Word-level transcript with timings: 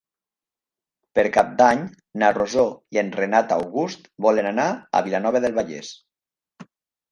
Per 1.19 1.25
Cap 1.35 1.51
d'Any 1.59 1.83
na 2.23 2.31
Rosó 2.39 2.65
i 2.97 3.01
en 3.03 3.13
Renat 3.19 3.55
August 3.59 4.11
volen 4.29 4.51
anar 4.55 4.67
a 4.71 5.05
Vilanova 5.11 5.45
del 5.47 5.59
Vallès. 5.63 5.95